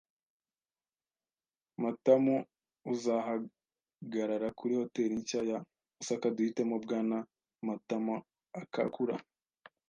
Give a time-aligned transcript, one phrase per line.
[1.83, 5.57] Matamauzahagarara kuri Hotel nshya ya
[6.01, 7.17] Osaka duhitemo Bwana
[7.67, 9.15] Matamaakakura.